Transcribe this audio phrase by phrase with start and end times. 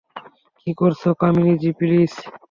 [0.59, 2.11] কি করছো কামিনী জি, প্লিজ।